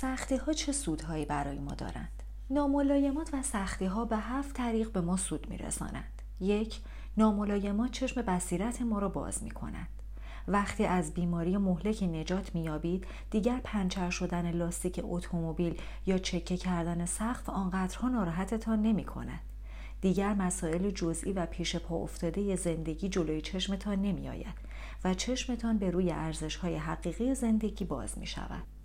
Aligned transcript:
سختی 0.00 0.36
ها 0.36 0.52
چه 0.52 0.72
سودهایی 0.72 1.24
برای 1.24 1.58
ما 1.58 1.74
دارند؟ 1.74 2.22
ناملایمات 2.50 3.34
و 3.34 3.42
سختی 3.42 3.84
ها 3.84 4.04
به 4.04 4.16
هفت 4.16 4.56
طریق 4.56 4.92
به 4.92 5.00
ما 5.00 5.16
سود 5.16 5.50
می 5.50 5.58
رسانند. 5.58 6.22
یک، 6.40 6.80
ناملایمات 7.16 7.90
چشم 7.90 8.22
بصیرت 8.22 8.82
ما 8.82 8.98
را 8.98 9.08
باز 9.08 9.42
می 9.42 9.50
کنند. 9.50 9.88
وقتی 10.48 10.84
از 10.84 11.14
بیماری 11.14 11.56
مهلک 11.56 12.02
نجات 12.02 12.54
میابید 12.54 13.06
دیگر 13.30 13.60
پنچر 13.64 14.10
شدن 14.10 14.50
لاستیک 14.50 15.00
اتومبیل 15.04 15.80
یا 16.06 16.18
چکه 16.18 16.56
کردن 16.56 17.06
سقف 17.06 17.48
آنقدرها 17.48 18.08
ناراحتتان 18.08 18.82
نمی 18.82 19.04
کند. 19.04 19.40
دیگر 20.00 20.34
مسائل 20.34 20.90
جزئی 20.90 21.32
و 21.32 21.46
پیش 21.46 21.76
پا 21.76 21.96
افتاده 21.96 22.56
زندگی 22.56 23.08
جلوی 23.08 23.40
چشمتان 23.40 24.02
نمی 24.02 24.28
آید 24.28 24.58
و 25.04 25.14
چشمتان 25.14 25.78
به 25.78 25.90
روی 25.90 26.10
ارزش 26.10 26.56
های 26.56 26.76
حقیقی 26.76 27.34
زندگی 27.34 27.84
باز 27.84 28.18
می 28.18 28.26
شود. 28.26 28.79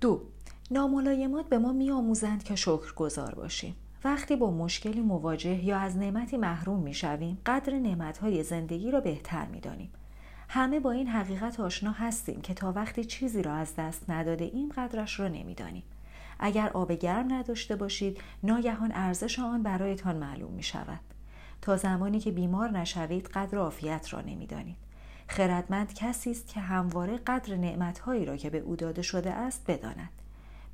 دو 0.00 0.22
ناملایمات 0.70 1.48
به 1.48 1.58
ما 1.58 1.72
می 1.72 1.90
آموزند 1.90 2.44
که 2.44 2.56
شکر 2.56 2.94
گذار 2.94 3.34
باشیم. 3.34 3.76
وقتی 4.04 4.36
با 4.36 4.50
مشکلی 4.50 5.00
مواجه 5.00 5.64
یا 5.64 5.78
از 5.78 5.96
نعمتی 5.96 6.36
محروم 6.36 6.80
می 6.80 6.94
شویم 6.94 7.38
قدر 7.46 7.78
نعمت 7.78 8.18
های 8.18 8.42
زندگی 8.42 8.90
را 8.90 9.00
بهتر 9.00 9.46
می 9.46 9.60
دانیم. 9.60 9.90
همه 10.48 10.80
با 10.80 10.90
این 10.90 11.06
حقیقت 11.06 11.60
آشنا 11.60 11.90
هستیم 11.90 12.40
که 12.40 12.54
تا 12.54 12.72
وقتی 12.72 13.04
چیزی 13.04 13.42
را 13.42 13.54
از 13.54 13.74
دست 13.76 14.10
نداده 14.10 14.44
این 14.44 14.72
قدرش 14.76 15.20
را 15.20 15.28
نمی‌دانیم. 15.28 15.82
اگر 16.38 16.68
آب 16.68 16.92
گرم 16.92 17.32
نداشته 17.32 17.76
باشید 17.76 18.20
ناگهان 18.42 18.92
ارزش 18.94 19.38
آن 19.38 19.62
برایتان 19.62 20.16
معلوم 20.16 20.52
می 20.52 20.62
شود. 20.62 21.00
تا 21.62 21.76
زمانی 21.76 22.20
که 22.20 22.30
بیمار 22.30 22.70
نشوید 22.70 23.28
قدر 23.28 23.58
عافیت 23.58 24.12
را 24.12 24.20
نمی‌دانید. 24.20 24.76
خردمند 25.28 25.94
کسی 25.94 26.30
است 26.30 26.48
که 26.48 26.60
همواره 26.60 27.16
قدر 27.16 27.56
نعمتهایی 27.56 28.24
را 28.24 28.36
که 28.36 28.50
به 28.50 28.58
او 28.58 28.76
داده 28.76 29.02
شده 29.02 29.32
است 29.32 29.64
بداند. 29.66 30.10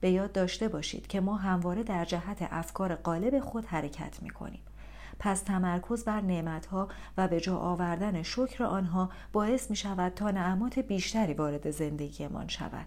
به 0.00 0.10
یاد 0.10 0.32
داشته 0.32 0.68
باشید 0.68 1.06
که 1.06 1.20
ما 1.20 1.36
همواره 1.36 1.82
در 1.82 2.04
جهت 2.04 2.48
افکار 2.50 2.94
غالب 2.94 3.40
خود 3.40 3.66
حرکت 3.66 4.22
می 4.22 4.30
کنیم. 4.30 4.62
پس 5.18 5.42
تمرکز 5.42 6.04
بر 6.04 6.20
نعمتها 6.20 6.88
و 7.16 7.28
به 7.28 7.40
جا 7.40 7.56
آوردن 7.56 8.22
شکر 8.22 8.64
آنها 8.64 9.10
باعث 9.32 9.70
می 9.70 9.76
شود 9.76 10.12
تا 10.14 10.30
نعمات 10.30 10.78
بیشتری 10.78 11.34
وارد 11.34 11.70
زندگیمان 11.70 12.48
شود. 12.48 12.86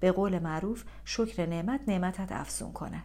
به 0.00 0.12
قول 0.12 0.38
معروف 0.38 0.84
شکر 1.04 1.46
نعمت 1.46 1.80
نعمتت 1.88 2.32
افزون 2.32 2.72
کند. 2.72 3.02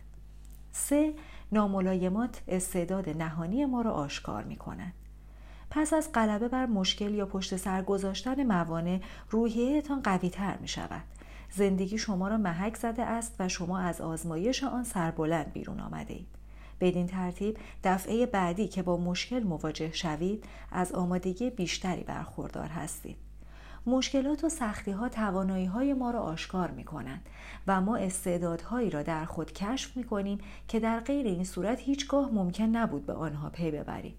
سه 0.72 1.14
ناملایمات 1.52 2.42
استعداد 2.48 3.10
نهانی 3.10 3.66
ما 3.66 3.82
را 3.82 3.92
آشکار 3.92 4.44
می 4.44 4.56
کنند. 4.56 4.94
پس 5.74 5.94
از 5.94 6.12
غلبه 6.14 6.48
بر 6.48 6.66
مشکل 6.66 7.14
یا 7.14 7.26
پشت 7.26 7.56
سر 7.56 7.82
گذاشتن 7.82 8.44
موانع 8.44 9.00
روحیهتان 9.30 10.02
قوی 10.02 10.30
تر 10.30 10.58
می 10.58 10.68
شود. 10.68 11.04
زندگی 11.50 11.98
شما 11.98 12.28
را 12.28 12.38
محک 12.38 12.78
زده 12.78 13.04
است 13.04 13.36
و 13.40 13.48
شما 13.48 13.80
از 13.80 14.02
آزمایش 14.02 14.64
آن 14.64 14.84
سربلند 14.84 15.54
بیرون 15.54 15.80
آمده 15.80 16.14
اید. 16.14 16.28
بدین 16.82 17.08
ترتیب 17.08 17.58
دفعه 17.84 18.26
بعدی 18.26 18.68
که 18.68 18.84
با 18.84 18.98
مشکل 18.98 19.44
مواجه 19.44 19.92
شوید 19.92 20.44
از 20.72 20.92
آمادگی 20.92 21.50
بیشتری 21.50 22.04
برخوردار 22.04 22.68
هستید. 22.68 23.18
مشکلات 23.86 24.44
و 24.44 24.50
سختی 24.50 24.92
ها 24.92 25.10
توانایی 25.10 25.66
های 25.66 25.94
ما 25.94 26.12
را 26.12 26.20
آشکار 26.20 26.72
می 26.72 26.84
کنند 26.84 27.30
و 27.68 27.82
ما 27.82 27.96
استعدادهایی 27.96 28.90
را 28.90 29.04
در 29.04 29.26
خود 29.26 29.54
کشف 29.54 29.98
می 29.98 30.04
کنیم 30.04 30.38
که 30.68 30.80
در 30.80 31.00
غیر 31.00 31.26
این 31.26 31.44
صورت 31.44 31.80
هیچگاه 31.80 32.30
ممکن 32.32 32.64
نبود 32.64 33.06
به 33.06 33.14
آنها 33.14 33.50
پی 33.50 33.72
ببریم. 33.72 34.14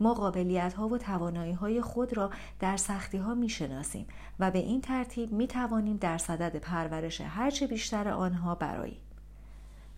ما 0.00 0.14
قابلیت 0.14 0.74
ها 0.74 0.88
و 0.88 0.98
توانایی 0.98 1.52
های 1.52 1.82
خود 1.82 2.16
را 2.16 2.30
در 2.60 2.76
سختی 2.76 3.18
ها 3.18 3.34
می 3.34 3.48
شناسیم 3.48 4.06
و 4.38 4.50
به 4.50 4.58
این 4.58 4.80
ترتیب 4.80 5.32
می 5.32 5.46
توانیم 5.46 5.96
در 5.96 6.18
صدد 6.18 6.56
پرورش 6.56 7.20
هرچه 7.20 7.66
بیشتر 7.66 8.08
آنها 8.08 8.54
براییم. 8.54 9.00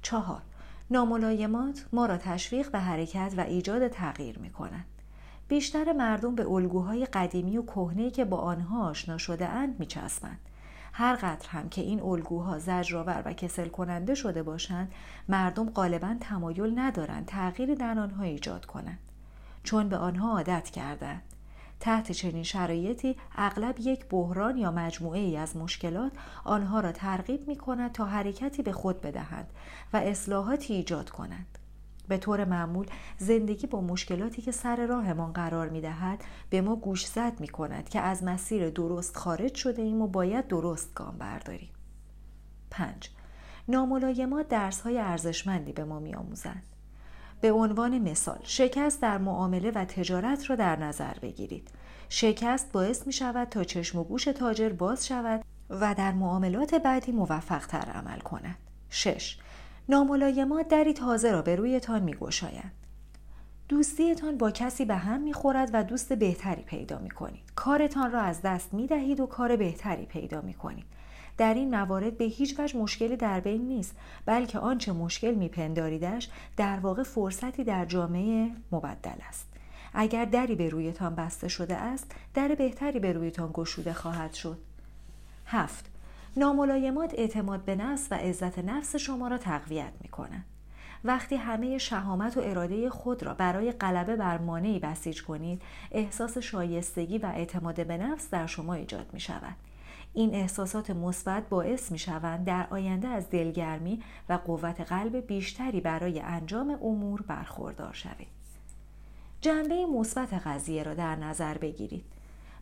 چهار 0.03 0.43
ناملایمات 0.91 1.87
ما 1.93 2.07
را 2.07 2.17
تشویق 2.17 2.71
به 2.71 2.79
حرکت 2.79 3.35
و 3.37 3.41
ایجاد 3.41 3.89
تغییر 3.89 4.39
می 4.39 4.51
کنند. 4.51 4.85
بیشتر 5.49 5.93
مردم 5.93 6.35
به 6.35 6.49
الگوهای 6.49 7.07
قدیمی 7.07 7.59
و 7.59 7.63
کهنه‌ای 7.63 8.11
که 8.11 8.25
با 8.25 8.37
آنها 8.37 8.89
آشنا 8.89 9.19
شده 9.19 9.49
اند 9.49 9.81
می 9.81 9.87
چسبند. 9.87 10.39
هر 10.93 11.17
قدر 11.17 11.49
هم 11.49 11.69
که 11.69 11.81
این 11.81 12.01
الگوها 12.01 12.59
زجرآور 12.59 13.23
و 13.25 13.33
کسل 13.33 13.69
کننده 13.69 14.15
شده 14.15 14.43
باشند 14.43 14.93
مردم 15.29 15.71
غالبا 15.71 16.17
تمایل 16.21 16.79
ندارند 16.79 17.27
تغییری 17.27 17.75
در 17.75 17.99
آنها 17.99 18.23
ایجاد 18.23 18.65
کنند 18.65 18.99
چون 19.65 19.89
به 19.89 19.97
آنها 19.97 20.31
عادت 20.31 20.71
کردند 20.71 21.23
تحت 21.81 22.13
چنین 22.13 22.43
شرایطی 22.43 23.17
اغلب 23.37 23.81
یک 23.81 24.07
بحران 24.11 24.57
یا 24.57 24.71
مجموعه 24.71 25.21
ای 25.21 25.37
از 25.37 25.57
مشکلات 25.57 26.13
آنها 26.45 26.81
را 26.81 26.93
ترغیب 26.93 27.49
می 27.49 27.57
کند 27.57 27.93
تا 27.93 28.05
حرکتی 28.05 28.63
به 28.63 28.73
خود 28.73 29.01
بدهند 29.01 29.47
و 29.93 29.97
اصلاحاتی 29.97 30.75
ایجاد 30.75 31.11
کنند. 31.11 31.59
به 32.09 32.19
طور 32.19 32.45
معمول 32.45 32.87
زندگی 33.19 33.67
با 33.67 33.81
مشکلاتی 33.81 34.43
که 34.43 34.53
سر 34.53 34.87
راهمان 34.87 35.33
قرار 35.33 35.69
می 35.69 35.81
دهد 35.81 36.25
به 36.51 36.61
ما 36.61 36.77
گوش 36.77 37.07
زد 37.07 37.41
می 37.41 37.49
کند 37.49 37.89
که 37.89 38.01
از 38.01 38.25
مسیر 38.25 38.71
درست 38.71 39.17
خارج 39.17 39.55
شده 39.55 39.83
ایم 39.83 40.03
و 40.03 40.07
باید 40.07 40.49
درست 40.49 40.95
گام 40.95 41.19
برداریم. 41.19 41.71
5. 42.71 43.11
ناملایمات 43.69 44.49
درس 44.49 44.81
های 44.81 44.99
ارزشمندی 44.99 45.73
به 45.73 45.85
ما 45.85 45.99
می 45.99 46.15
آموزند. 46.15 46.74
به 47.45 47.53
عنوان 47.53 47.99
مثال 47.99 48.39
شکست 48.43 49.03
در 49.03 49.19
معامله 49.19 49.71
و 49.71 49.85
تجارت 49.85 50.51
را 50.51 50.57
در 50.57 50.77
نظر 50.77 51.15
بگیرید 51.23 51.69
شکست 52.09 52.73
باعث 52.73 53.07
می 53.07 53.13
شود 53.13 53.49
تا 53.49 53.65
چشم 53.65 53.99
و 53.99 54.05
گوش 54.05 54.25
تاجر 54.25 54.69
باز 54.69 55.07
شود 55.07 55.45
و 55.71 55.95
در 55.95 56.13
معاملات 56.13 56.75
بعدی 56.75 57.13
موفق 57.13 57.67
تر 57.67 57.91
عمل 57.95 58.19
کند 58.19 58.57
6. 58.91 59.39
ناملایمات 59.89 60.69
دری 60.69 60.93
تازه 60.93 61.33
را 61.33 61.43
به 61.43 61.57
رویتان 61.57 62.03
می 62.03 62.15
گوشایند. 62.15 62.73
دوستیتان 63.69 64.39
با 64.39 64.51
کسی 64.51 64.85
به 64.85 64.97
هم 64.97 65.21
می 65.21 65.33
خورد 65.33 65.71
و 65.73 65.85
دوست 65.85 66.13
بهتری 66.13 66.63
پیدا 66.63 66.99
می 66.99 67.11
کنید. 67.11 67.53
کارتان 67.55 68.13
را 68.13 68.21
از 68.21 68.43
دست 68.43 68.75
می 68.75 68.87
دهید 68.87 69.21
و 69.21 69.27
کار 69.27 69.57
بهتری 69.57 70.07
پیدا 70.07 70.41
می 70.41 70.55
کنید. 70.55 70.87
در 71.39 71.55
این 71.55 71.71
موارد 71.71 72.19
به 72.19 72.25
هیچ 72.25 72.61
وجه 72.61 72.79
مشکلی 72.79 73.17
در 73.17 73.41
بین 73.41 73.69
نیست 73.69 73.97
بلکه 74.27 74.59
آنچه 74.59 74.93
مشکل 74.93 75.35
میپنداریدش 75.35 76.29
در 76.57 76.79
واقع 76.79 77.03
فرصتی 77.03 77.65
در 77.65 77.85
جامعه 77.85 78.51
مبدل 78.73 79.19
است. 79.29 79.49
اگر 79.95 80.25
دری 80.25 80.55
به 80.55 80.69
رویتان 80.69 81.15
بسته 81.15 81.49
شده 81.49 81.77
است 81.77 82.13
در 82.35 82.55
بهتری 82.55 83.01
به 83.01 83.13
رویتان 83.13 83.51
گشوده 83.53 83.93
خواهد 83.93 84.33
شد. 84.35 84.59
هفت 85.47 85.91
ناملایمات 86.37 87.15
اعتماد 87.15 87.65
به 87.65 87.77
نفس 87.77 88.09
و 88.11 88.15
عزت 88.15 88.59
نفس 88.59 88.97
شما 88.97 89.29
را 89.29 89.39
تقویت 89.39 89.93
می 90.01 90.09
کنند. 90.09 90.45
وقتی 91.05 91.37
همه 91.37 91.79
شهامت 91.79 92.37
و 92.37 92.41
اراده 92.41 92.91
خود 92.91 93.23
را 93.23 93.35
برای 93.35 93.73
غلبه 93.73 94.17
بر 94.17 94.39
مانعی 94.39 94.79
بسیج 94.79 95.23
کنید 95.23 95.63
احساس 95.93 96.39
شایستگی 96.39 97.19
و 97.19 97.27
اعتماد 97.27 97.87
به 97.87 97.97
نفس 97.97 98.31
در 98.31 98.47
شما 98.47 98.75
ایجاد 98.75 99.07
می 99.13 99.21
شود 99.21 99.57
این 100.15 100.35
احساسات 100.35 100.91
مثبت 100.91 101.49
باعث 101.49 101.93
می 101.93 101.99
شوند 101.99 102.45
در 102.45 102.67
آینده 102.71 103.09
از 103.09 103.31
دلگرمی 103.31 104.03
و 104.29 104.33
قوت 104.33 104.81
قلب 104.81 105.17
بیشتری 105.17 105.81
برای 105.81 106.21
انجام 106.21 106.71
امور 106.71 107.23
برخوردار 107.23 107.93
شوید. 107.93 108.29
جنبه 109.41 109.87
مثبت 109.87 110.35
قضیه 110.35 110.83
را 110.83 110.95
در 110.95 111.17
نظر 111.17 111.59
بگیرید. 111.59 112.05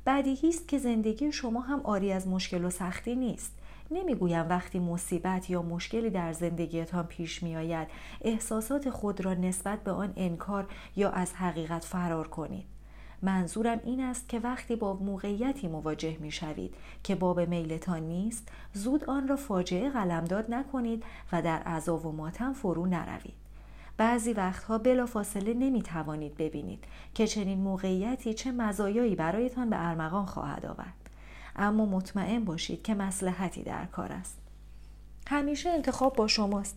بدیهی 0.07 0.49
است 0.49 0.69
که 0.69 0.79
زندگی 0.79 1.33
شما 1.33 1.61
هم 1.61 1.81
آری 1.85 2.13
از 2.13 2.29
مشکل 2.29 2.65
و 2.65 2.71
سختی 2.71 3.15
نیست. 3.15 3.53
نمی‌گویم 3.91 4.49
وقتی 4.49 4.79
مصیبت 4.79 5.51
یا 5.51 5.63
مشکلی 5.63 6.11
در 6.11 6.33
زندگیتان 6.33 7.07
پیش 7.07 7.43
می 7.43 7.57
آید 7.57 7.89
احساسات 8.21 8.91
خود 8.91 9.25
را 9.25 9.35
نسبت 9.35 9.85
به 9.85 9.91
آن 9.91 10.13
انکار 10.17 10.69
یا 10.97 11.11
از 11.11 11.35
حقیقت 11.35 11.85
فرار 11.85 12.29
کنید. 12.29 12.72
منظورم 13.23 13.81
این 13.85 14.01
است 14.01 14.29
که 14.29 14.39
وقتی 14.39 14.77
با 14.77 14.95
موقعیتی 14.95 15.69
مواجه 15.69 16.17
می 16.21 16.31
شوید 16.31 16.75
که 17.03 17.15
باب 17.15 17.41
میلتان 17.41 18.03
نیست 18.03 18.49
زود 18.73 19.05
آن 19.05 19.29
را 19.29 19.37
فاجعه 19.37 19.91
قلمداد 19.91 20.55
نکنید 20.55 21.05
و 21.33 21.43
در 21.43 21.63
عذا 21.63 21.97
و 21.97 22.13
ماتم 22.13 22.53
فرو 22.53 22.87
نروید. 22.87 23.43
بعضی 23.97 24.33
وقتها 24.33 24.79
بلافاصله 24.79 25.55
نمی 25.55 25.83
توانید 25.83 26.37
ببینید 26.37 26.85
که 27.15 27.27
چنین 27.27 27.59
موقعیتی 27.59 28.35
چه 28.35 28.53
مزایایی 28.53 29.15
برایتان 29.15 29.71
به 29.71 29.89
ارمغان 29.89 30.27
خواهد 30.27 30.67
آورد. 30.67 30.95
اما 31.57 31.87
مطمئن 31.87 32.45
باشید 32.45 32.83
که 32.83 32.95
مسلحتی 32.95 33.63
در 33.63 33.87
کار 33.87 34.13
است. 34.13 34.39
همیشه 35.27 35.71
انتخاب 35.71 36.17
با 36.17 36.29
شماست. 36.29 36.77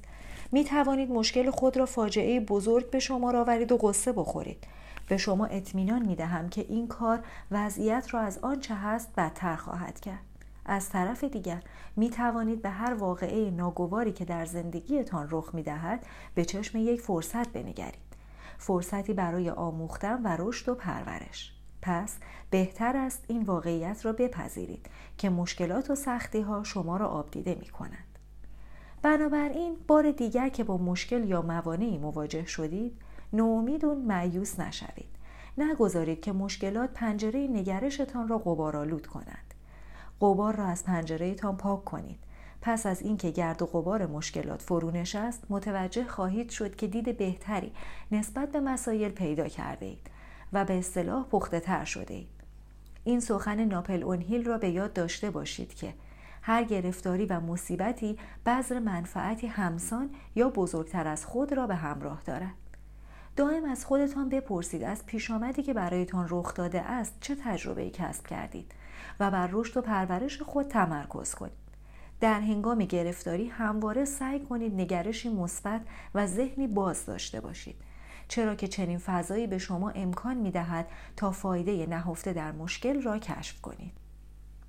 می 0.52 0.64
توانید 0.64 1.10
مشکل 1.10 1.50
خود 1.50 1.78
را 1.78 1.86
فاجعه 1.86 2.40
بزرگ 2.40 2.90
به 2.90 3.00
شما 3.00 3.40
آورید 3.40 3.72
و 3.72 3.78
قصه 3.78 4.12
بخورید. 4.12 4.64
به 5.08 5.18
شما 5.18 5.46
اطمینان 5.46 6.06
می 6.06 6.16
دهم 6.16 6.50
که 6.50 6.62
این 6.62 6.88
کار 6.88 7.24
وضعیت 7.52 8.14
را 8.14 8.20
از 8.20 8.38
آنچه 8.38 8.76
هست 8.76 9.16
بدتر 9.18 9.56
خواهد 9.56 10.00
کرد. 10.00 10.26
از 10.66 10.90
طرف 10.90 11.24
دیگر 11.24 11.64
می 11.96 12.10
توانید 12.10 12.62
به 12.62 12.70
هر 12.70 12.94
واقعه 12.94 13.52
ناگواری 13.52 14.12
که 14.12 14.26
در 14.26 14.46
زندگیتان 14.46 15.28
رخ 15.32 15.50
می 15.54 15.64
دهد 15.64 16.06
به 16.36 16.46
چشم 16.46 16.78
یک 16.78 17.02
فرصت 17.02 17.48
بنگرید. 17.48 18.16
فرصتی 18.58 19.14
برای 19.14 19.50
آموختن 19.50 20.22
و 20.24 20.36
رشد 20.40 20.70
و 20.70 20.76
پرورش. 20.76 21.54
پس 21.82 22.18
بهتر 22.50 22.98
است 22.98 23.24
این 23.28 23.44
واقعیت 23.44 24.06
را 24.06 24.14
بپذیرید 24.14 24.90
که 25.18 25.30
مشکلات 25.30 25.90
و 25.90 25.96
سختی 25.96 26.42
ها 26.42 26.64
شما 26.64 26.98
را 26.98 27.08
آبدیده 27.08 27.56
می 27.56 27.68
کنند. 27.68 28.20
بنابراین 29.02 29.76
بار 29.88 30.12
دیگر 30.12 30.50
که 30.50 30.64
با 30.64 30.78
مشکل 30.78 31.30
یا 31.30 31.42
موانعی 31.42 31.98
مواجه 31.98 32.46
شدید 32.46 32.98
نومید 33.34 33.84
و 33.84 33.96
معیوس 33.96 34.60
نشوید 34.60 35.16
نگذارید 35.58 36.22
که 36.22 36.32
مشکلات 36.32 36.90
پنجره 36.94 37.48
نگرشتان 37.48 38.28
را 38.28 38.38
غبارآلود 38.38 39.08
کنند 39.08 39.54
غبار 40.22 40.56
را 40.56 40.66
از 40.66 40.84
پنجرهتان 40.84 41.58
پاک 41.58 41.86
کنید 41.86 42.20
پس 42.62 42.86
از 42.86 43.02
اینکه 43.02 43.32
گرد 43.32 43.62
و 43.62 43.66
غبار 43.66 44.06
مشکلات 44.06 44.62
فرو 44.62 44.92
نشست 44.92 45.44
متوجه 45.50 46.06
خواهید 46.08 46.50
شد 46.50 46.76
که 46.76 46.88
دید 46.88 47.18
بهتری 47.18 47.72
نسبت 48.12 48.52
به 48.52 48.60
مسایل 48.60 49.12
پیدا 49.12 49.48
کرده 49.48 49.86
اید 49.86 50.10
و 50.54 50.66
به 50.66 50.78
اصطلاح 50.78 51.26
پخته 51.26 51.60
تر 51.60 51.86
شده 51.86 52.14
اید. 52.14 52.30
این 53.04 53.20
سخن 53.20 53.66
ناپل 53.66 54.04
اونهیل 54.04 54.46
را 54.46 54.58
به 54.58 54.70
یاد 54.70 54.94
داشته 54.94 55.30
باشید 55.30 55.74
که 55.74 55.94
هر 56.42 56.64
گرفتاری 56.64 57.26
و 57.26 57.40
مصیبتی 57.40 58.18
بذر 58.46 58.80
منفعتی 58.80 59.48
همسان 59.48 60.10
یا 60.36 60.50
بزرگتر 60.50 61.08
از 61.08 61.26
خود 61.26 61.54
را 61.54 61.68
به 61.68 61.76
همراه 61.76 62.22
دارد. 62.26 62.54
دائم 63.36 63.66
از 63.66 63.86
خودتان 63.86 64.30
بپرسید 64.30 64.84
از 64.84 65.06
پیش 65.06 65.32
آمدی 65.32 65.64
که 65.64 65.74
برایتان 65.74 66.28
رخ 66.30 66.54
داده 66.54 66.82
است 66.82 67.14
چه 67.22 67.36
تجربه 67.36 67.90
کسب 67.90 68.28
کردید 68.28 68.72
و 69.20 69.32
بر 69.32 69.50
رشد 69.52 69.78
و 69.78 69.82
پرورش 69.82 70.42
خود 70.42 70.68
تمرکز 70.68 71.36
کنید. 71.36 71.66
در 72.20 72.40
هنگام 72.40 72.80
گرفتاری 72.80 73.48
همواره 73.48 74.06
سعی 74.06 74.40
کنید 74.40 74.74
نگرشی 74.74 75.30
مثبت 75.30 75.82
و 76.16 76.28
ذهنی 76.28 76.68
باز 76.68 77.06
داشته 77.06 77.42
باشید 77.42 77.76
چرا 78.28 78.56
که 78.56 78.68
چنین 78.68 78.98
فضایی 78.98 79.48
به 79.48 79.58
شما 79.58 79.90
امکان 79.90 80.38
می 80.38 80.52
دهد 80.52 80.88
تا 81.16 81.32
فایده 81.32 81.86
نهفته 81.86 82.34
در 82.34 82.52
مشکل 82.52 83.02
را 83.02 83.20
کشف 83.20 83.62
کنید. 83.62 83.94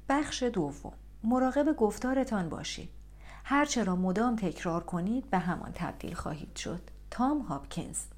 بخش 0.09 0.43
دوم. 0.43 0.93
مراقب 1.25 1.77
گفتارتان 1.77 2.49
باشید. 2.49 2.89
هرچه 3.45 3.85
را 3.85 3.97
مدام 3.97 4.37
تکرار 4.37 4.85
کنید 4.85 5.31
به 5.31 5.39
همان 5.39 5.73
تبدیل 5.75 6.15
خواهید 6.15 6.57
شد. 6.57 6.81
تام 7.11 7.39
هاپکینز. 7.39 8.16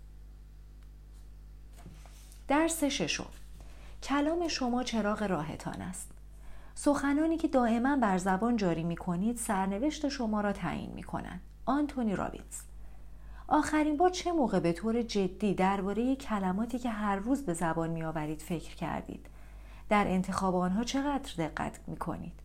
درس 2.49 2.85
ششم 2.85 3.27
کلام 4.03 4.49
شما 4.49 4.83
چراغ 4.83 5.23
راهتان 5.23 5.83
است 5.83 6.11
سخنانی 6.75 7.37
که 7.37 7.49
دائما 7.49 7.97
بر 7.97 8.19
زبان 8.19 8.57
جاری 8.57 8.83
می 8.83 8.97
کنید 8.97 9.37
سرنوشت 9.37 10.09
شما 10.09 10.41
را 10.41 10.53
تعیین 10.53 10.91
می 10.95 11.03
کنند. 11.03 11.41
آنتونی 11.67 12.17
رابینز 12.17 12.63
آخرین 13.49 13.97
بار 13.97 14.11
چه 14.11 14.33
موقع 14.33 14.61
به 14.61 14.73
طور 14.73 15.03
جدی 15.03 15.55
درباره 15.55 16.17
کلماتی 16.17 16.79
که 16.79 16.91
هر 16.91 17.17
روز 17.17 17.43
به 17.43 17.55
زبان 17.55 17.91
می 17.91 18.05
آورید 18.05 18.43
فکر 18.43 18.75
کردید؟ 18.75 19.27
در 19.89 20.07
انتخاب 20.07 20.57
آنها 20.57 20.85
چقدر 20.85 21.33
دقت 21.39 21.81
می 21.87 21.97
کنید؟ 21.97 22.41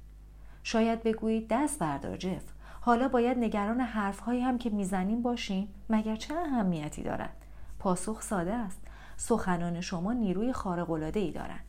شاید 0.63 1.03
بگویید 1.03 1.47
دست 1.49 1.79
بردار 1.79 2.17
جف 2.17 2.43
حالا 2.81 3.07
باید 3.07 3.37
نگران 3.37 3.79
حرفهایی 3.79 4.41
هم 4.41 4.57
که 4.57 4.69
می‌زنیم 4.69 5.21
باشیم 5.21 5.67
مگر 5.89 6.15
چه 6.15 6.33
اهمیتی 6.33 7.03
دارد 7.03 7.35
پاسخ 7.79 8.21
ساده 8.21 8.53
است 8.53 8.82
سخنان 9.25 9.81
شما 9.81 10.13
نیروی 10.13 10.53
خارق 10.53 10.91
العاده 10.91 11.19
ای 11.19 11.31
دارند 11.31 11.65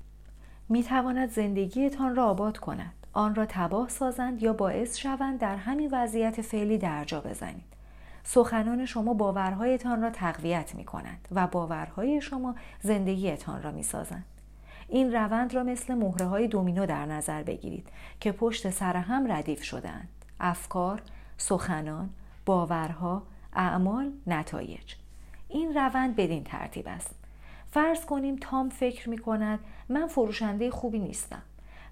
می 0.68 0.82
تواند 0.82 1.30
زندگیتان 1.30 2.16
را 2.16 2.24
آباد 2.24 2.58
کند 2.58 2.92
آن 3.12 3.34
را 3.34 3.46
تباه 3.48 3.88
سازند 3.88 4.42
یا 4.42 4.52
باعث 4.52 4.96
شوند 4.96 5.38
در 5.38 5.56
همین 5.56 5.88
وضعیت 5.92 6.42
فعلی 6.42 6.78
درجا 6.78 7.20
بزنید 7.20 7.64
سخنان 8.24 8.86
شما 8.86 9.14
باورهایتان 9.14 10.02
را 10.02 10.10
تقویت 10.10 10.74
می 10.74 10.84
کنند 10.84 11.28
و 11.30 11.46
باورهای 11.46 12.20
شما 12.20 12.54
زندگیتان 12.80 13.62
را 13.62 13.70
می 13.70 13.82
سازند. 13.82 14.24
این 14.88 15.12
روند 15.12 15.54
را 15.54 15.62
مثل 15.62 15.94
مهره 15.94 16.26
های 16.26 16.48
دومینو 16.48 16.86
در 16.86 17.06
نظر 17.06 17.42
بگیرید 17.42 17.88
که 18.20 18.32
پشت 18.32 18.70
سر 18.70 18.96
هم 18.96 19.32
ردیف 19.32 19.62
شدهاند. 19.62 20.08
افکار، 20.40 21.02
سخنان، 21.36 22.10
باورها، 22.46 23.22
اعمال، 23.52 24.12
نتایج. 24.26 24.94
این 25.48 25.74
روند 25.74 26.16
بدین 26.16 26.44
ترتیب 26.44 26.88
است. 26.88 27.23
فرض 27.74 28.04
کنیم 28.04 28.36
تام 28.36 28.68
فکر 28.68 29.10
می 29.10 29.18
کند 29.18 29.58
من 29.88 30.06
فروشنده 30.06 30.70
خوبی 30.70 30.98
نیستم 30.98 31.42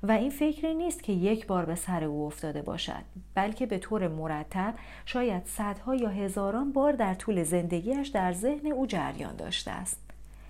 و 0.02 0.12
این 0.12 0.31
فکری 0.31 0.75
نیست 0.75 1.02
که 1.02 1.12
یک 1.12 1.46
بار 1.46 1.64
به 1.64 1.75
سر 1.75 2.05
او 2.05 2.26
افتاده 2.26 2.62
باشد 2.62 3.02
بلکه 3.34 3.67
به 3.67 3.79
طور 3.79 4.08
مرتب 4.08 4.75
شاید 5.05 5.46
صدها 5.46 5.94
یا 5.94 6.08
هزاران 6.08 6.73
بار 6.73 6.93
در 6.93 7.14
طول 7.14 7.43
زندگیش 7.43 8.08
در 8.08 8.32
ذهن 8.32 8.67
او 8.67 8.87
جریان 8.87 9.37
داشته 9.37 9.70
است 9.70 10.00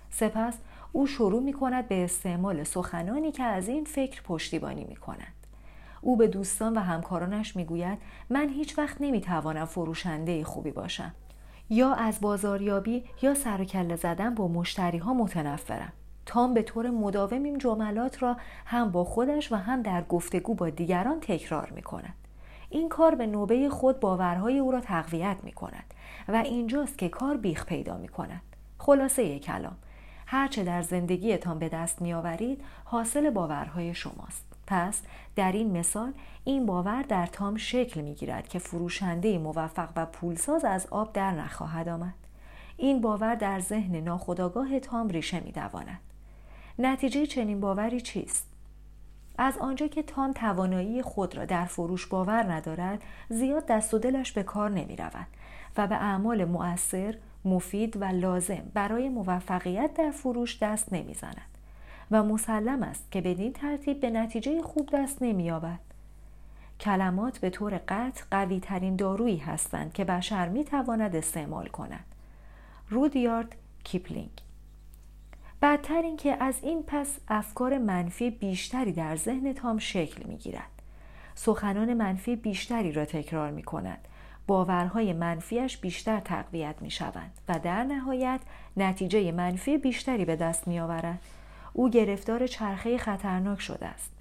سپس 0.09 0.57
او 0.91 1.07
شروع 1.07 1.43
می 1.43 1.53
کند 1.53 1.87
به 1.87 2.03
استعمال 2.03 2.63
سخنانی 2.63 3.31
که 3.31 3.43
از 3.43 3.67
این 3.67 3.83
فکر 3.83 4.21
پشتیبانی 4.21 4.83
می 4.83 4.95
کند. 4.95 5.33
او 6.01 6.17
به 6.17 6.27
دوستان 6.27 6.77
و 6.77 6.79
همکارانش 6.79 7.55
می 7.55 7.65
گوید 7.65 7.97
من 8.29 8.49
هیچ 8.49 8.77
وقت 8.77 8.97
نمی 8.99 9.21
توانم 9.21 9.65
فروشنده 9.65 10.43
خوبی 10.43 10.71
باشم 10.71 11.13
یا 11.73 11.93
از 11.93 12.21
بازاریابی 12.21 13.03
یا 13.21 13.33
سر 13.33 13.95
زدن 13.95 14.35
با 14.35 14.47
مشتری 14.47 14.97
ها 14.97 15.13
متنفرم 15.13 15.93
تام 16.25 16.53
به 16.53 16.61
طور 16.63 16.89
مداوم 16.89 17.43
این 17.43 17.57
جملات 17.57 18.23
را 18.23 18.37
هم 18.65 18.91
با 18.91 19.03
خودش 19.03 19.51
و 19.51 19.55
هم 19.55 19.81
در 19.81 20.03
گفتگو 20.03 20.53
با 20.53 20.69
دیگران 20.69 21.19
تکرار 21.19 21.69
می 21.75 21.81
کند. 21.81 22.13
این 22.69 22.89
کار 22.89 23.15
به 23.15 23.27
نوبه 23.27 23.69
خود 23.69 23.99
باورهای 23.99 24.59
او 24.59 24.71
را 24.71 24.81
تقویت 24.81 25.37
می 25.43 25.51
کند 25.51 25.93
و 26.27 26.35
اینجاست 26.35 26.97
که 26.97 27.09
کار 27.09 27.37
بیخ 27.37 27.65
پیدا 27.65 27.97
می 27.97 28.07
کند. 28.07 28.41
خلاصه 28.77 29.39
کلام 29.39 29.75
هرچه 30.25 30.63
در 30.63 30.81
زندگیتان 30.81 31.59
به 31.59 31.69
دست 31.69 32.01
می 32.01 32.13
آورید 32.13 32.63
حاصل 32.83 33.29
باورهای 33.29 33.93
شماست. 33.93 34.52
پس 34.67 35.01
در 35.35 35.51
این 35.51 35.77
مثال 35.77 36.13
این 36.43 36.65
باور 36.65 37.01
در 37.01 37.25
تام 37.25 37.57
شکل 37.57 38.01
می 38.01 38.13
گیرد 38.13 38.47
که 38.47 38.59
فروشنده 38.59 39.37
موفق 39.37 39.89
و 39.95 40.05
پولساز 40.05 40.65
از 40.65 40.87
آب 40.91 41.13
در 41.13 41.31
نخواهد 41.31 41.89
آمد. 41.89 42.13
این 42.77 43.01
باور 43.01 43.35
در 43.35 43.59
ذهن 43.59 43.95
ناخداگاه 43.95 44.79
تام 44.79 45.09
ریشه 45.09 45.39
می 45.39 45.51
دواند. 45.51 45.99
نتیجه 46.79 47.25
چنین 47.25 47.59
باوری 47.59 48.01
چیست؟ 48.01 48.47
از 49.37 49.57
آنجا 49.57 49.87
که 49.87 50.03
تام 50.03 50.33
توانایی 50.33 51.01
خود 51.01 51.37
را 51.37 51.45
در 51.45 51.65
فروش 51.65 52.07
باور 52.07 52.53
ندارد 52.53 53.01
زیاد 53.29 53.65
دست 53.65 53.93
و 53.93 53.99
دلش 53.99 54.31
به 54.31 54.43
کار 54.43 54.69
نمی 54.69 54.95
رود 54.95 55.27
و 55.77 55.87
به 55.87 55.95
اعمال 55.95 56.45
مؤثر، 56.45 57.15
مفید 57.45 58.01
و 58.01 58.05
لازم 58.05 58.71
برای 58.73 59.09
موفقیت 59.09 59.93
در 59.93 60.11
فروش 60.11 60.57
دست 60.63 60.93
نمی 60.93 61.13
زند. 61.13 61.52
و 62.13 62.23
مسلم 62.23 62.83
است 62.83 63.11
که 63.11 63.21
بدین 63.21 63.53
ترتیب 63.53 64.01
به 64.01 64.09
نتیجه 64.09 64.61
خوب 64.61 64.89
دست 64.93 65.21
نمییابد 65.21 65.79
کلمات 66.79 67.37
به 67.37 67.49
طور 67.49 67.81
قطع 67.87 68.23
قوی 68.31 68.59
ترین 68.59 68.95
دارویی 68.95 69.37
هستند 69.37 69.93
که 69.93 70.03
بشر 70.03 70.49
می 70.49 70.63
تواند 70.63 71.15
استعمال 71.15 71.67
کند 71.67 72.05
رودیارد 72.89 73.55
کیپلینگ 73.83 74.29
بدتر 75.61 76.01
اینکه 76.01 76.43
از 76.43 76.55
این 76.61 76.83
پس 76.87 77.17
افکار 77.27 77.77
منفی 77.77 78.29
بیشتری 78.29 78.91
در 78.91 79.15
ذهن 79.15 79.53
تام 79.53 79.77
شکل 79.77 80.23
می 80.23 80.37
گیرد. 80.37 80.81
سخنان 81.35 81.93
منفی 81.93 82.35
بیشتری 82.35 82.91
را 82.91 83.05
تکرار 83.05 83.51
می 83.51 83.63
کند. 83.63 84.07
باورهای 84.47 85.13
منفیش 85.13 85.77
بیشتر 85.77 86.19
تقویت 86.19 86.75
می 86.81 86.91
شوند 86.91 87.31
و 87.49 87.59
در 87.59 87.83
نهایت 87.83 88.39
نتیجه 88.77 89.31
منفی 89.31 89.77
بیشتری 89.77 90.25
به 90.25 90.35
دست 90.35 90.67
می 90.67 90.79
آورد. 90.79 91.19
او 91.73 91.89
گرفتار 91.89 92.47
چرخه 92.47 92.97
خطرناک 92.97 93.61
شده 93.61 93.85
است 93.85 94.11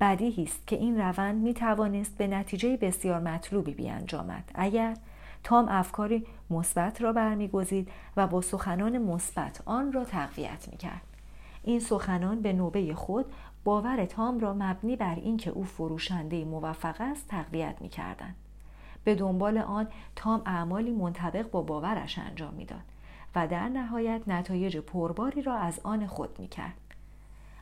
بدیهی 0.00 0.42
است 0.42 0.66
که 0.66 0.76
این 0.76 1.00
روند 1.00 1.42
می 1.42 1.54
توانست 1.54 2.16
به 2.16 2.26
نتیجه 2.26 2.76
بسیار 2.76 3.20
مطلوبی 3.20 3.74
بیانجامد 3.74 4.50
اگر 4.54 4.96
تام 5.44 5.68
افکاری 5.68 6.26
مثبت 6.50 7.02
را 7.02 7.12
برمیگزید 7.12 7.88
و 8.16 8.26
با 8.26 8.40
سخنان 8.40 8.98
مثبت 8.98 9.62
آن 9.66 9.92
را 9.92 10.04
تقویت 10.04 10.68
می 10.70 10.76
کرد. 10.76 11.02
این 11.62 11.80
سخنان 11.80 12.40
به 12.40 12.52
نوبه 12.52 12.94
خود 12.94 13.26
باور 13.64 14.04
تام 14.04 14.38
را 14.38 14.54
مبنی 14.54 14.96
بر 14.96 15.14
اینکه 15.14 15.50
او 15.50 15.64
فروشنده 15.64 16.44
موفق 16.44 16.96
است 17.00 17.28
تقویت 17.28 17.76
می 17.80 17.88
کردن. 17.88 18.34
به 19.04 19.14
دنبال 19.14 19.58
آن 19.58 19.86
تام 20.16 20.42
اعمالی 20.46 20.90
منطبق 20.90 21.50
با 21.50 21.62
باورش 21.62 22.18
انجام 22.18 22.54
می‌داد 22.54 22.82
و 23.34 23.48
در 23.48 23.68
نهایت 23.68 24.22
نتایج 24.26 24.76
پرباری 24.76 25.42
را 25.42 25.54
از 25.54 25.80
آن 25.82 26.06
خود 26.06 26.38
می 26.38 26.48
کرد. 26.48 26.83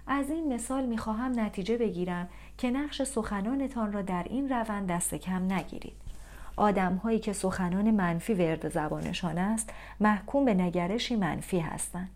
از 0.06 0.30
این 0.30 0.54
مثال 0.54 0.86
می‌خواهم 0.86 1.40
نتیجه 1.40 1.76
بگیرم 1.76 2.28
که 2.58 2.70
نقش 2.70 3.02
سخنانتان 3.02 3.92
را 3.92 4.02
در 4.02 4.26
این 4.30 4.48
روند 4.48 4.86
دست 4.86 5.14
کم 5.14 5.52
نگیرید. 5.52 5.96
آدم 6.56 6.96
هایی 6.96 7.18
که 7.18 7.32
سخنان 7.32 7.90
منفی 7.90 8.34
ورد 8.34 8.68
زبانشان 8.68 9.38
است 9.38 9.70
محکوم 10.00 10.44
به 10.44 10.54
نگرشی 10.54 11.16
منفی 11.16 11.58
هستند 11.58 12.10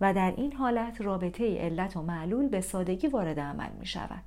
و 0.00 0.14
در 0.14 0.34
این 0.36 0.52
حالت 0.52 1.00
رابطه 1.00 1.58
علت 1.58 1.96
و 1.96 2.02
معلول 2.02 2.48
به 2.48 2.60
سادگی 2.60 3.06
وارد 3.06 3.40
عمل 3.40 3.70
می 3.80 3.86
شود. 3.86 4.22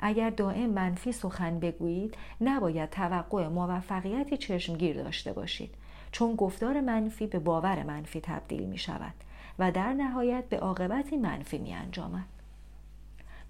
اگر 0.00 0.30
دائم 0.30 0.70
منفی 0.70 1.12
سخن 1.12 1.60
بگویید 1.60 2.14
نباید 2.40 2.90
توقع 2.90 3.48
موفقیتی 3.48 4.36
چشمگیر 4.36 5.02
داشته 5.02 5.32
باشید 5.32 5.74
چون 6.12 6.36
گفتار 6.36 6.80
منفی 6.80 7.26
به 7.26 7.38
باور 7.38 7.82
منفی 7.82 8.20
تبدیل 8.20 8.62
می 8.62 8.78
شود 8.78 9.14
و 9.58 9.72
در 9.72 9.92
نهایت 9.92 10.44
به 10.48 10.58
عاقبتی 10.58 11.16
منفی 11.16 11.58
می 11.58 11.74
انجامد. 11.74 12.35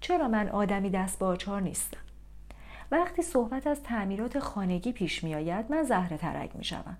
چرا 0.01 0.27
من 0.27 0.49
آدمی 0.49 0.89
دست 0.89 1.19
باچار 1.19 1.61
نیستم؟ 1.61 1.97
وقتی 2.91 3.21
صحبت 3.21 3.67
از 3.67 3.83
تعمیرات 3.83 4.39
خانگی 4.39 4.91
پیش 4.91 5.23
می 5.23 5.35
آید 5.35 5.65
من 5.69 5.83
زهره 5.83 6.17
ترک 6.17 6.55
می 6.55 6.63
شوم. 6.63 6.97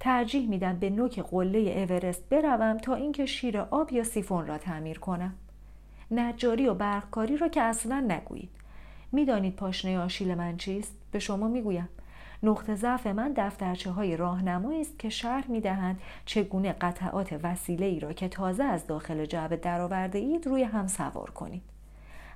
ترجیح 0.00 0.48
میدم 0.48 0.78
به 0.78 0.90
نوک 0.90 1.20
قله 1.20 1.58
اورست 1.58 2.28
بروم 2.28 2.78
تا 2.78 2.94
اینکه 2.94 3.26
شیر 3.26 3.58
آب 3.58 3.92
یا 3.92 4.04
سیفون 4.04 4.46
را 4.46 4.58
تعمیر 4.58 4.98
کنم. 4.98 5.34
نجاری 6.10 6.66
و 6.66 6.74
برقکاری 6.74 7.36
را 7.36 7.48
که 7.48 7.62
اصلا 7.62 8.00
نگویید. 8.08 8.50
می‌دانید 9.12 9.56
پاشنه 9.56 9.98
آشیل 9.98 10.34
من 10.34 10.56
چیست؟ 10.56 10.94
به 11.10 11.18
شما 11.18 11.48
می‌گویم. 11.48 11.88
نقطه 12.42 12.74
ضعف 12.74 13.06
من 13.06 13.32
دفترچه 13.36 13.90
های 13.90 14.16
راهنمایی 14.16 14.80
است 14.80 14.98
که 14.98 15.08
شرح 15.08 15.50
می‌دهند 15.50 16.00
چگونه 16.24 16.72
قطعات 16.72 17.40
وسیله 17.42 17.86
ای 17.86 18.00
را 18.00 18.12
که 18.12 18.28
تازه 18.28 18.64
از 18.64 18.86
داخل 18.86 19.24
جعبه 19.24 19.56
درآورده 19.56 20.18
اید 20.18 20.46
روی 20.46 20.62
هم 20.62 20.86
سوار 20.86 21.30
کنید. 21.30 21.62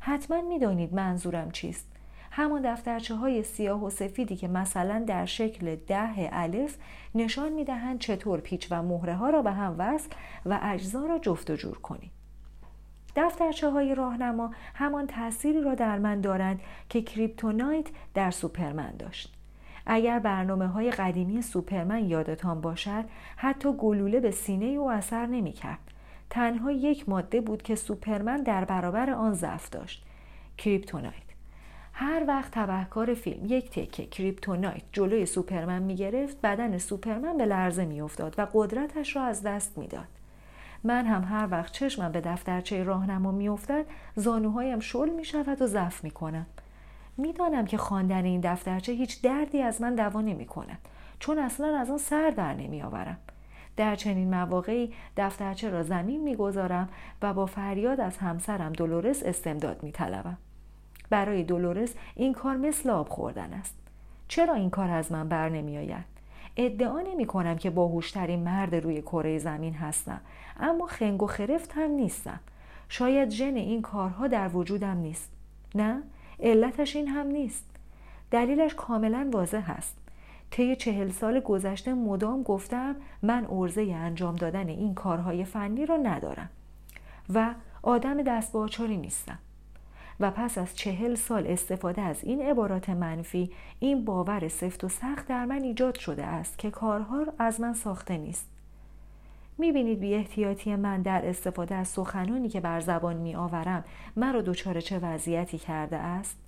حتما 0.06 0.42
می‌دانید 0.42 0.94
منظورم 0.94 1.50
چیست. 1.50 1.88
همان 2.30 2.62
دفترچه 2.72 3.14
های 3.14 3.42
سیاه 3.42 3.84
و 3.84 3.90
سفیدی 3.90 4.36
که 4.36 4.48
مثلا 4.48 5.04
در 5.06 5.26
شکل 5.26 5.76
ده 5.76 6.28
الف 6.32 6.76
نشان 7.14 7.52
می‌دهند 7.52 7.98
چطور 7.98 8.40
پیچ 8.40 8.66
و 8.70 8.82
مهره 8.82 9.14
ها 9.14 9.30
را 9.30 9.42
به 9.42 9.52
هم 9.52 9.74
وصل 9.78 10.08
و 10.46 10.58
اجزا 10.62 11.06
را 11.06 11.18
جفت 11.18 11.50
و 11.50 11.56
جور 11.56 11.78
کنید. 11.78 12.10
دفترچه 13.16 13.70
های 13.70 13.94
راهنما 13.94 14.50
همان 14.74 15.06
تأثیری 15.06 15.60
را 15.60 15.74
در 15.74 15.98
من 15.98 16.20
دارند 16.20 16.60
که 16.88 17.02
کریپتونایت 17.02 17.86
در 18.14 18.30
سوپرمن 18.30 18.96
داشت. 18.98 19.34
اگر 19.86 20.18
برنامه 20.18 20.66
های 20.66 20.90
قدیمی 20.90 21.42
سوپرمن 21.42 22.04
یادتان 22.04 22.60
باشد 22.60 23.04
حتی 23.36 23.72
گلوله 23.72 24.20
به 24.20 24.30
سینه 24.30 24.66
او 24.66 24.90
اثر 24.90 25.26
نمی 25.26 25.52
کرد. 25.52 25.93
تنها 26.30 26.72
یک 26.72 27.08
ماده 27.08 27.40
بود 27.40 27.62
که 27.62 27.74
سوپرمن 27.74 28.36
در 28.36 28.64
برابر 28.64 29.10
آن 29.10 29.34
ضعف 29.34 29.70
داشت 29.70 30.04
کریپتونایت 30.58 31.14
هر 31.92 32.24
وقت 32.28 32.50
تبهکار 32.52 33.14
فیلم 33.14 33.46
یک 33.46 33.70
تکه 33.70 34.06
کریپتونایت 34.06 34.82
جلوی 34.92 35.26
سوپرمن 35.26 35.82
می 35.82 35.96
گرفت 35.96 36.40
بدن 36.40 36.78
سوپرمن 36.78 37.36
به 37.36 37.46
لرزه 37.46 37.84
می 37.84 38.00
افتاد 38.00 38.34
و 38.38 38.46
قدرتش 38.52 39.16
را 39.16 39.22
از 39.22 39.42
دست 39.42 39.78
می‌داد. 39.78 40.08
من 40.84 41.06
هم 41.06 41.24
هر 41.24 41.48
وقت 41.50 41.72
چشمم 41.72 42.12
به 42.12 42.20
دفترچه 42.20 42.82
راهنما 42.82 43.32
میافتد 43.32 43.86
زانوهایم 44.16 44.80
شل 44.80 45.10
می 45.10 45.24
شود 45.24 45.62
و 45.62 45.66
ضعف 45.66 46.04
می 46.04 46.10
کنم. 46.10 46.46
می‌دانم 47.16 47.66
که 47.66 47.76
خواندن 47.76 48.24
این 48.24 48.40
دفترچه 48.40 48.92
هیچ 48.92 49.22
دردی 49.22 49.62
از 49.62 49.80
من 49.80 49.94
دوا 49.94 50.20
نمی 50.20 50.46
کند 50.46 50.78
چون 51.18 51.38
اصلا 51.38 51.78
از 51.78 51.90
آن 51.90 51.98
سر 51.98 52.30
در 52.30 52.54
نمی 52.54 52.82
آورم. 52.82 53.18
در 53.76 53.96
چنین 53.96 54.34
مواقعی 54.34 54.92
دفترچه 55.16 55.70
را 55.70 55.82
زمین 55.82 56.22
می‌گذارم 56.22 56.88
و 57.22 57.34
با 57.34 57.46
فریاد 57.46 58.00
از 58.00 58.18
همسرم 58.18 58.72
دولورس 58.72 59.22
استمداد 59.22 59.82
میطلبم. 59.82 60.36
برای 61.10 61.42
دولورس 61.42 61.94
این 62.14 62.32
کار 62.32 62.56
مثل 62.56 62.90
آب 62.90 63.08
خوردن 63.08 63.52
است. 63.52 63.74
چرا 64.28 64.54
این 64.54 64.70
کار 64.70 64.90
از 64.90 65.12
من 65.12 65.28
بر 65.28 65.48
نمی 65.48 65.78
آید؟ 65.78 66.04
ادعا 66.56 67.00
نمی 67.00 67.26
کنم 67.26 67.56
که 67.56 67.70
باهوشترین 67.70 68.40
مرد 68.40 68.74
روی 68.74 69.02
کره 69.02 69.38
زمین 69.38 69.74
هستم 69.74 70.20
اما 70.60 70.86
خنگ 70.86 71.22
و 71.22 71.26
خرفت 71.26 71.72
هم 71.72 71.90
نیستم. 71.90 72.40
شاید 72.88 73.30
ژن 73.30 73.56
این 73.56 73.82
کارها 73.82 74.26
در 74.26 74.56
وجودم 74.56 74.96
نیست. 74.96 75.30
نه 75.74 76.02
علتش 76.40 76.96
این 76.96 77.08
هم 77.08 77.26
نیست. 77.26 77.64
دلیلش 78.30 78.74
کاملا 78.74 79.30
واضح 79.32 79.70
است. 79.70 79.96
طی 80.54 80.76
چهل 80.76 81.10
سال 81.10 81.40
گذشته 81.40 81.94
مدام 81.94 82.42
گفتم 82.42 82.96
من 83.22 83.46
ارزه 83.50 83.82
انجام 83.82 84.36
دادن 84.36 84.68
این 84.68 84.94
کارهای 84.94 85.44
فنی 85.44 85.86
را 85.86 85.96
ندارم 85.96 86.48
و 87.34 87.54
آدم 87.82 88.22
دست 88.22 88.56
نیستم. 88.80 89.38
و 90.20 90.30
پس 90.30 90.58
از 90.58 90.76
چهل 90.76 91.14
سال 91.14 91.46
استفاده 91.46 92.02
از 92.02 92.24
این 92.24 92.42
عبارات 92.42 92.90
منفی 92.90 93.50
این 93.80 94.04
باور 94.04 94.48
سفت 94.48 94.84
و 94.84 94.88
سخت 94.88 95.26
در 95.26 95.44
من 95.44 95.62
ایجاد 95.62 95.98
شده 95.98 96.24
است 96.24 96.58
که 96.58 96.70
کارها 96.70 97.26
از 97.38 97.60
من 97.60 97.74
ساخته 97.74 98.16
نیست. 98.16 98.46
می‌بینید 99.58 100.00
بی 100.00 100.14
احتیاطی 100.14 100.76
من 100.76 101.02
در 101.02 101.28
استفاده 101.28 101.74
از 101.74 101.88
سخنانی 101.88 102.48
که 102.48 102.60
بر 102.60 102.80
زبان 102.80 103.16
می 103.16 103.34
آورم 103.34 103.84
مرا 104.16 104.42
دچار 104.42 104.80
چه 104.80 104.98
وضعیتی 104.98 105.58
کرده 105.58 105.96
است؟ 105.96 106.43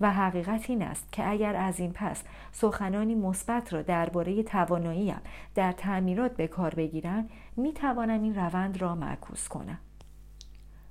و 0.00 0.12
حقیقت 0.12 0.70
این 0.70 0.82
است 0.82 1.12
که 1.12 1.30
اگر 1.30 1.56
از 1.56 1.80
این 1.80 1.92
پس 1.92 2.22
سخنانی 2.52 3.14
مثبت 3.14 3.72
را 3.72 3.82
درباره 3.82 4.42
تواناییم 4.42 5.20
در 5.54 5.72
تعمیرات 5.72 6.36
به 6.36 6.46
کار 6.46 6.74
بگیرم 6.74 7.28
می 7.56 7.72
توانم 7.72 8.22
این 8.22 8.34
روند 8.34 8.80
را 8.80 8.94
معکوس 8.94 9.48
کنم 9.48 9.78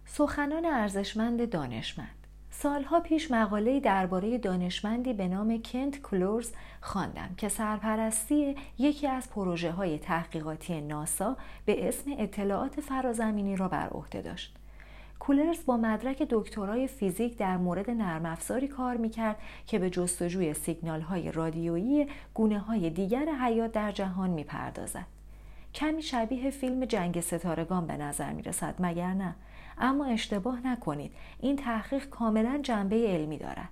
سخنان 0.06 0.66
ارزشمند 0.66 1.50
دانشمند 1.50 2.24
سالها 2.50 3.00
پیش 3.00 3.32
مقاله 3.32 3.80
درباره 3.80 4.38
دانشمندی 4.38 5.14
به 5.14 5.28
نام 5.28 5.62
کنت 5.62 6.02
کلورز 6.02 6.52
خواندم 6.82 7.30
که 7.38 7.50
سرپرستی 7.50 8.56
یکی 8.78 9.08
از 9.08 9.30
پروژه 9.30 9.72
های 9.72 10.00
تحقیقاتی 10.00 10.82
ناسا 10.82 11.38
به 11.66 11.88
اسم 11.88 12.12
اطلاعات 12.18 12.82
فرازمینی 12.82 13.56
را 13.56 13.68
بر 13.68 13.90
عهده 13.90 14.22
داشت. 14.22 14.56
کولرز 15.28 15.66
با 15.66 15.78
مدرک 15.78 16.22
دکترای 16.30 16.88
فیزیک 16.88 17.38
در 17.38 17.58
مورد 17.58 17.90
نرم 17.90 18.26
افزاری 18.26 18.68
کار 18.68 18.98
می‌کرد 18.98 19.38
که 19.68 19.80
به 19.80 19.90
جستجوی 19.90 20.54
سیگنال 20.54 21.02
های 21.02 21.32
رادیویی 21.32 22.08
گونه 22.34 22.60
های 22.60 22.90
دیگر 22.90 23.26
حیات 23.26 23.72
در 23.72 23.92
جهان 23.92 24.30
می‌پردازد. 24.30 25.06
کمی 25.74 26.02
شبیه 26.02 26.52
فیلم 26.52 26.86
جنگ 26.86 27.22
ستارگان 27.22 27.88
به 27.88 27.98
نظر 27.98 28.34
می‌رسد 28.34 28.76
مگر 28.80 29.14
نه؟ 29.14 29.36
اما 29.78 30.06
اشتباه 30.06 30.68
نکنید 30.68 31.12
این 31.40 31.56
تحقیق 31.56 32.10
کاملا 32.10 32.60
جنبه 32.64 33.08
علمی 33.08 33.38
دارد 33.38 33.70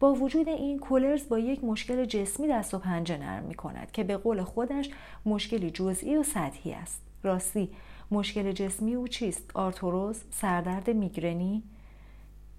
با 0.00 0.14
وجود 0.14 0.48
این 0.48 0.78
کولرز 0.78 1.28
با 1.28 1.38
یک 1.38 1.64
مشکل 1.64 2.04
جسمی 2.04 2.48
دست 2.48 2.74
و 2.74 2.78
پنجه 2.78 3.18
نرم 3.18 3.44
می 3.44 3.54
کند 3.54 3.92
که 3.92 4.04
به 4.04 4.16
قول 4.16 4.42
خودش 4.42 4.90
مشکلی 5.26 5.70
جزئی 5.70 6.16
و 6.16 6.22
سطحی 6.22 6.72
است 6.72 7.02
راستی 7.22 7.70
مشکل 8.10 8.52
جسمی 8.52 8.94
او 8.94 9.08
چیست؟ 9.08 9.50
آرتوروز 9.54 10.22
سردرد 10.30 10.90
میگرنی؟ 10.90 11.62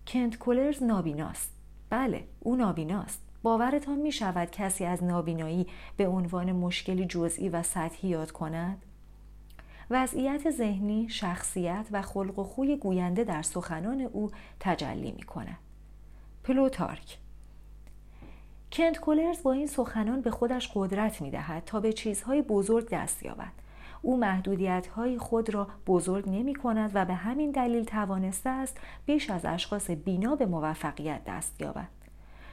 کنت 0.08 0.38
کولرز 0.38 0.84
نابیناست. 0.84 1.52
بله 1.90 2.24
او 2.40 2.56
نابیناست. 2.56 3.22
باورتان 3.44 3.98
می 3.98 4.12
شود 4.12 4.52
کسی 4.52 4.86
از 4.86 5.04
نابینایی 5.04 5.68
به 5.98 6.08
عنوان 6.08 6.52
مشکلی 6.52 7.06
جزئی 7.06 7.50
و 7.50 7.64
سطحی 7.64 8.10
یاد 8.10 8.32
کند؟ 8.32 8.86
وضعیت 9.90 10.52
ذهنی، 10.52 11.10
شخصیت 11.10 11.88
و 11.92 12.02
خلق 12.02 12.40
و 12.40 12.44
خوی 12.44 12.78
گوینده 12.78 13.24
در 13.24 13.42
سخنان 13.42 14.02
او 14.02 14.32
تجلی 14.60 15.12
می 15.12 15.24
کند. 15.24 15.58
پلوتارک. 16.44 17.18
کنت 18.72 19.00
کولرز 19.00 19.44
با 19.44 19.52
این 19.52 19.68
سخنان 19.68 20.22
به 20.22 20.32
خودش 20.32 20.72
قدرت 20.76 21.22
می 21.22 21.32
دهد 21.32 21.64
تا 21.66 21.80
به 21.80 21.94
چیزهای 21.94 22.42
بزرگ 22.42 22.90
دست 22.90 23.24
یابد. 23.24 23.52
او 24.02 24.18
محدودیت 24.18 24.88
های 24.88 25.18
خود 25.18 25.54
را 25.54 25.68
بزرگ 25.88 26.30
نمی 26.30 26.56
کند 26.56 26.92
و 26.94 27.06
به 27.06 27.14
همین 27.14 27.52
دلیل 27.52 27.84
توانسته 27.84 28.50
است 28.50 28.78
بیش 29.06 29.30
از 29.30 29.46
اشخاص 29.46 29.90
بینا 29.92 30.36
به 30.36 30.46
موفقیت 30.46 31.22
دست 31.26 31.62
یابد. 31.62 31.90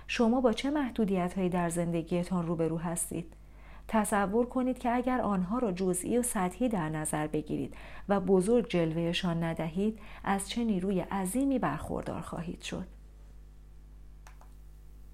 شما 0.07 0.41
با 0.41 0.53
چه 0.53 0.71
محدودیت 0.71 1.35
هایی 1.39 1.49
در 1.49 1.69
زندگیتان 1.69 2.47
روبرو 2.47 2.79
هستید؟ 2.79 3.33
تصور 3.89 4.47
کنید 4.47 4.79
که 4.79 4.95
اگر 4.95 5.21
آنها 5.21 5.59
را 5.59 5.73
جزئی 5.73 6.19
و 6.19 6.23
سطحی 6.23 6.69
در 6.69 6.89
نظر 6.89 7.27
بگیرید 7.27 7.75
و 8.09 8.21
بزرگ 8.21 8.69
جلوهشان 8.69 9.43
ندهید 9.43 9.99
از 10.25 10.49
چه 10.49 10.65
نیروی 10.65 11.01
عظیمی 11.01 11.59
برخوردار 11.59 12.21
خواهید 12.21 12.63
شد 12.63 12.96